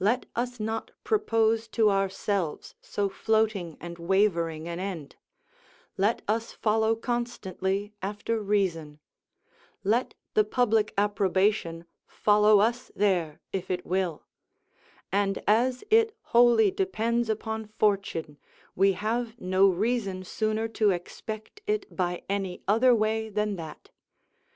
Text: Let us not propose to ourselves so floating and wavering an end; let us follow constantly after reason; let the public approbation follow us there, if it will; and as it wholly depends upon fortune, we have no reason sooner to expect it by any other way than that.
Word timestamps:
Let 0.00 0.26
us 0.34 0.58
not 0.58 0.90
propose 1.04 1.68
to 1.68 1.90
ourselves 1.90 2.74
so 2.80 3.08
floating 3.08 3.76
and 3.78 3.98
wavering 4.00 4.66
an 4.66 4.80
end; 4.80 5.14
let 5.96 6.22
us 6.26 6.50
follow 6.50 6.96
constantly 6.96 7.92
after 8.02 8.42
reason; 8.42 8.98
let 9.84 10.14
the 10.34 10.42
public 10.42 10.92
approbation 10.98 11.84
follow 12.08 12.58
us 12.58 12.90
there, 12.96 13.40
if 13.52 13.70
it 13.70 13.86
will; 13.86 14.24
and 15.12 15.40
as 15.46 15.84
it 15.88 16.16
wholly 16.34 16.72
depends 16.72 17.30
upon 17.30 17.68
fortune, 17.78 18.38
we 18.74 18.94
have 18.94 19.40
no 19.40 19.68
reason 19.68 20.24
sooner 20.24 20.66
to 20.66 20.90
expect 20.90 21.62
it 21.68 21.86
by 21.96 22.24
any 22.28 22.60
other 22.66 22.92
way 22.92 23.28
than 23.28 23.54
that. 23.54 23.88